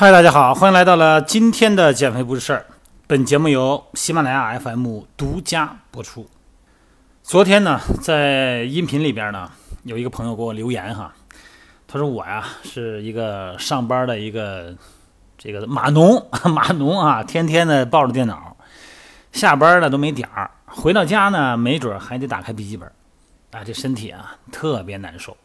[0.00, 2.64] 嗨，大家好，欢迎来到了今天的减肥不是事儿。
[3.06, 6.26] 本节目由喜马拉雅 FM 独家播出。
[7.22, 9.50] 昨天呢，在音频里边呢，
[9.82, 11.12] 有一个朋友给我留言哈，
[11.86, 14.74] 他说我呀是一个上班的一个
[15.36, 18.56] 这个码农， 码农啊，天天的抱着电脑，
[19.32, 22.90] 下班了都没点儿，回到家呢，没准还得打开笔记本，
[23.50, 25.36] 啊，这身体啊特别难受，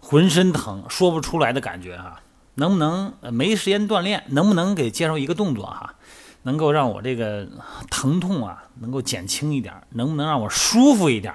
[0.00, 2.20] 浑身疼，说不出来的感觉啊。
[2.54, 4.24] 能不能没时间锻炼？
[4.28, 5.94] 能不能给介绍一个动作哈，
[6.42, 7.48] 能够让我这个
[7.90, 9.74] 疼痛啊能够减轻一点？
[9.90, 11.34] 能不能让我舒服一点？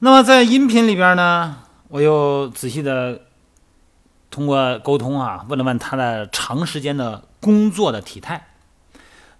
[0.00, 3.22] 那么在音频里边呢，我又仔细的
[4.30, 8.46] 通过沟通啊，问了问他的长时间的工作的体态。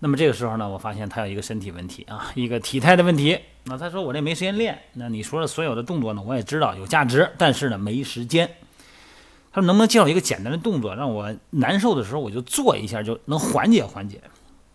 [0.01, 3.38] 那么这个时候呢，我发现他有一个身体问题啊，一个体态的问题。
[3.65, 4.79] 那他说我这没时间练。
[4.93, 8.48] 那你说的所有的动作呢，我也知道有价值，但是呢没时间。
[9.66, 14.20] ：“能不能介绍一个简单的动作，让我难受的时候我就做一下，就能缓解缓解？”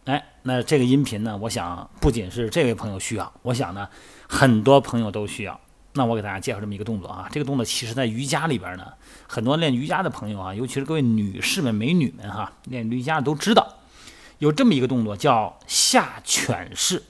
[0.05, 3.87] 哎，那这个音频呢，我想不仅是这位朋友需要，我想呢，
[4.27, 5.59] 很多朋友都需要。
[5.93, 8.85] 那我给大家介绍这么一个动作啊，这个动作其实在瑜伽里边呢，
[9.27, 13.75] 很多练瑜伽的朋友啊，尤其是各位女士们、美女们哈，练瑜伽都知道
[14.39, 17.03] 有这么一个动作叫下犬式。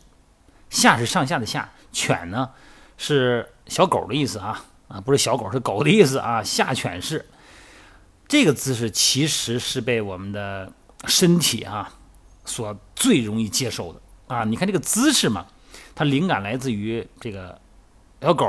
[0.69, 2.49] 下是上下的下，犬呢
[2.97, 7.25] 是小狗的意思啊啊，不是小狗，是狗的意思啊，下犬式。
[8.33, 10.73] 这个姿势其实是被我们的
[11.05, 11.93] 身体啊
[12.45, 14.43] 所最容易接受的啊！
[14.43, 15.45] 你看这个姿势嘛，
[15.93, 17.61] 它灵感来自于这个
[18.19, 18.47] 小狗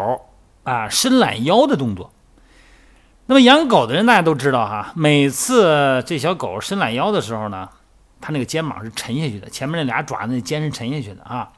[0.63, 2.11] 啊伸懒腰的动作。
[3.27, 7.69] 那么养狗的人大家都知道哈，每次这小狗伸懒腰的时候呢，
[8.23, 11.53] 它那个肩膀是沉下去的，前面那俩爪子那肩是沉下去的啊。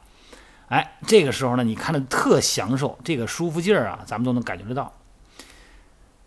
[0.67, 4.91] 哎，这个时候呢，你看着特享受，这个舒服劲儿啊，咱们都能感觉得到。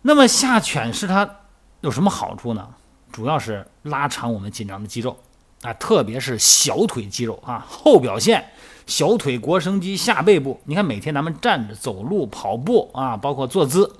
[0.01, 1.35] 那么下犬式它。
[1.81, 2.67] 有什么好处呢？
[3.11, 5.17] 主要是拉长我们紧张的肌肉
[5.63, 8.45] 啊，特别是小腿肌肉啊，后表现、
[8.87, 10.61] 小腿腘绳肌、下背部。
[10.65, 13.95] 你看，每天咱们站着、走路、跑步啊，包括坐姿，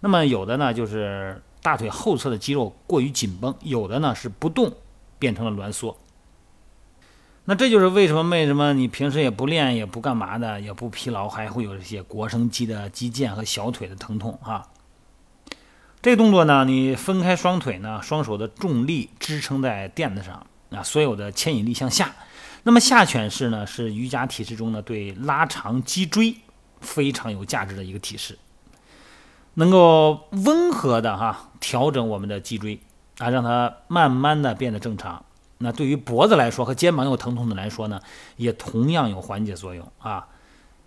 [0.00, 4.72] 那么有的呢就是大腿后侧的肌肉过于紧绷，有的呢是不动
[5.18, 5.96] 变成了挛缩。
[7.44, 14.66] 那这就是为什么为什么你平时也不练也不干嘛的也不疲劳，还会有一些腘绳肌的肌腱和小腿的疼痛啊。
[16.02, 22.12] 这个动作呢，你分开双腿呢，双手的重力支撑在垫子上，啊，所有的牵引力向下。
[22.64, 26.34] 那么下犬式呢，是瑜伽体式中呢对拉长脊椎
[26.80, 28.36] 非常有价值的一个体式，
[29.54, 32.80] 能够温和的哈调整我们的脊椎
[33.18, 35.24] 啊，让它慢慢的变得正常。
[35.58, 38.00] 那对于脖子来说和肩膀有疼痛的来说呢，
[38.36, 40.26] 也同样有缓解作用啊。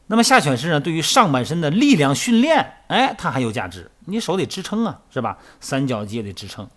[0.08, 3.90] 那么下犬式呢，对于上半身的力量训练，哎，它还有价值。
[4.06, 5.40] 你手得支撑啊，是吧？
[5.60, 6.70] 三角肌也得支撑。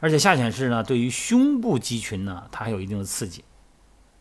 [0.00, 3.44] 而且下犬式呢，对于胸部肌群呢，它还有一定的刺激。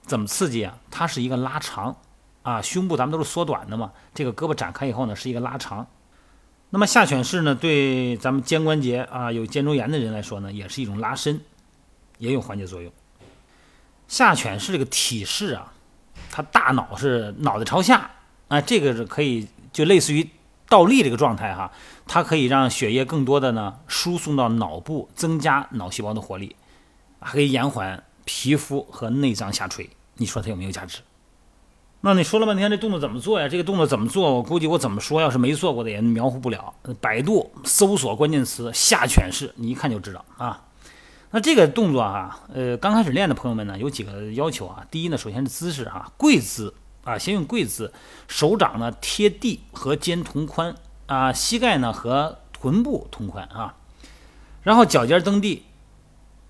[0.02, 0.78] 怎么刺激啊？
[0.90, 1.96] 它是一个拉长
[2.42, 5.88] 啊，胸部咱们都是缩短的嘛，这个胳膊展开以后呢，是一个拉长。
[6.72, 11.40] 那么下犬式呢，对咱们肩关节啊有肩周炎的人来说呢，也是一种拉伸，
[12.18, 12.92] 也有缓解作用。
[14.10, 15.72] 下犬式这个体式啊，
[16.30, 18.12] 它大脑是脑袋朝下。
[18.52, 20.30] 啊，这个是可以，就类似于
[20.68, 21.72] 倒立这个状态哈，
[22.06, 26.58] 它可以让血液更多的呢输送到脑部，增加脑细胞的活力，
[27.22, 29.90] 还可以延缓皮肤和内脏下垂。
[30.18, 31.00] 你说它有没有价值？
[32.02, 33.48] 那你说了半天这动作怎么做呀？
[33.48, 34.36] 这个动作怎么做？
[34.36, 36.74] 我估计我怎么说，要是没做过的也描绘不了。
[37.00, 40.62] 百度搜索关键词下犬式，你一看就知道啊。
[41.30, 44.86] 那这个动作哈，呃，刚开始练的朋友们呢，有几个要求啊。
[44.92, 46.74] 第一呢，首先是姿势哈，跪姿。
[47.04, 47.92] 啊，先用跪姿，
[48.28, 50.76] 手掌呢贴地和肩同宽
[51.08, 53.76] 啊，膝盖呢和臀部同宽啊，
[54.62, 55.66] 然后脚尖蹬地，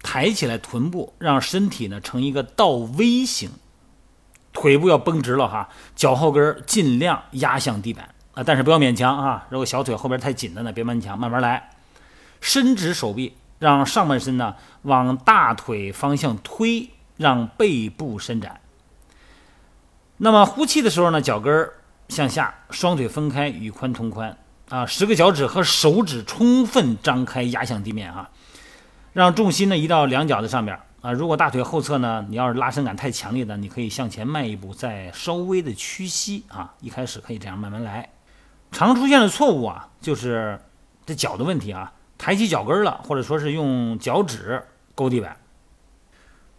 [0.03, 3.51] 抬起来臀部，让身体呢成一个倒 V 型，
[4.51, 11.69] 腿部要绷直了哈，脚后跟尽量压向地板啊，但是不要勉强啊，如果小腿后边太紧了呢，别勉强，慢慢来，
[12.41, 18.59] 伸直手臂，让上半身呢往大腿方向推，让背部伸展。
[20.23, 21.73] 那么呼气的时候呢，脚跟儿
[22.07, 24.37] 向下，双腿分开，与髋同宽
[24.69, 28.29] 啊，十个脚趾和手指充分张开，压向地面啊，
[29.13, 31.11] 让重心呢移到两脚的上边啊。
[31.11, 36.75] 如果大腿后侧呢，你要是拉伸感太强烈的，你可以向前迈一步，再稍微的屈膝啊。
[36.81, 38.07] 一开始可以这样慢慢来。
[38.71, 40.61] 常出现的错误啊，就是
[41.03, 44.63] 这脚的问题啊，抬起脚跟了，或者说是用脚趾
[44.93, 45.35] 勾地板。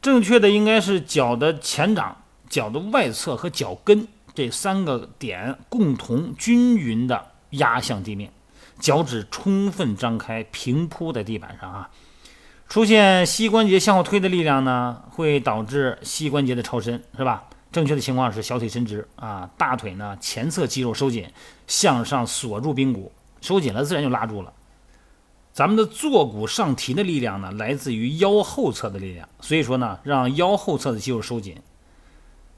[0.00, 2.16] 正确的应该是脚的前掌。
[2.52, 8.30] 脚的外侧和脚跟这三个点共同均匀的压向地面，
[8.78, 11.88] 脚趾充分张开，平铺在地板上啊。
[12.68, 17.44] 出现膝关节向后推的力量呢，会导致膝关节的超伸，是吧？
[17.72, 21.26] 正确的情况是小腿伸直啊，大腿呢前侧肌肉收紧，
[21.66, 23.10] 向上锁住髌骨，
[23.40, 24.52] 收紧了自然就拉住了。
[25.54, 31.56] 咱们的坐骨上提的力量呢，来自于腰后侧的力量，所以说呢，让腰后侧的肌肉收紧，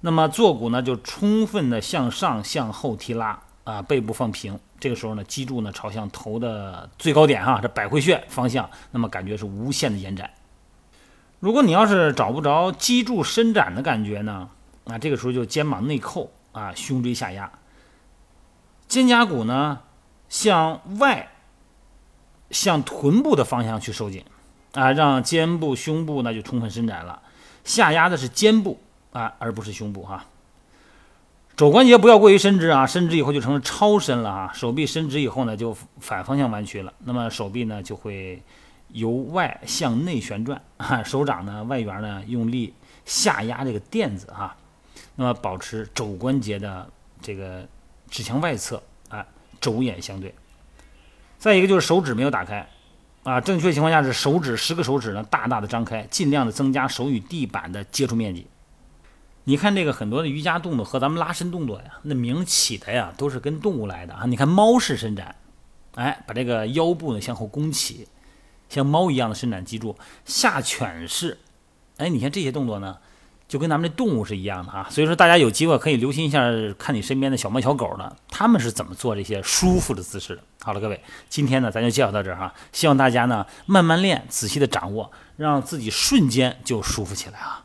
[0.04, 4.60] 那么坐骨呢就充分的向上向后提拉啊，背部放平。
[4.78, 10.30] 这个时候呢，脊柱呢朝向头的最高点哈，这百会穴方向，那么感觉是无限的延展。
[11.40, 14.50] 如果你要是找不着脊柱伸展的感觉呢，
[14.84, 17.50] 啊，这个时候就肩膀内扣啊，胸椎下压，
[18.86, 19.80] 肩胛骨呢
[20.28, 21.30] 向外。
[22.50, 24.22] 向臀部的方向去收紧，
[24.74, 27.20] 啊，让肩部、胸部呢就充分伸展了。
[27.64, 28.78] 下压的是肩部
[29.14, 30.26] 啊，而不是胸部哈。
[31.56, 34.50] 肘关节不要过于伸直啊，伸直以后就成了超伸了啊。
[34.52, 38.42] 手臂伸直以后呢，就反方向弯曲了，那么手臂呢就会
[38.88, 41.00] 由外向内旋转啊。
[41.04, 42.74] 手掌呢外缘呢用力
[43.04, 44.56] 下压这个垫子哈，
[45.14, 46.90] 那么保持肘关节的
[47.22, 47.64] 这个
[48.10, 49.24] 指向外侧啊，
[49.60, 50.34] 肘眼相对。
[51.38, 52.68] 再一个就是手指没有打开，
[53.22, 58.44] 啊，正确情况下是手指十个手指呢大大的张开，尽量的增加手与地板的接触面积。
[59.44, 64.24] 你看这个很多的瑜伽动作和咱们拉伸动作呀，那名起的呀都是跟动物来的啊。
[64.26, 65.36] 你看猫式伸展，
[65.94, 68.08] 哎，把这个腰部呢向后弓起，
[68.68, 69.96] 像猫一样的伸展脊柱。
[70.24, 71.38] 下犬式，
[71.98, 72.98] 哎，你看这些动作呢。
[73.46, 76.40] 就跟咱们这动物是一样的啊，所以说大家有机会可以留心一下，
[76.78, 80.42] 看你身边的小猫小狗呢，他们是怎么做这些舒服的姿势的。
[80.62, 80.98] 好了，各位，
[81.28, 87.63] 今天呢咱就介绍到这儿哈，希望大家呢慢慢练，仔细的掌握，让自己瞬间就舒服起来啊。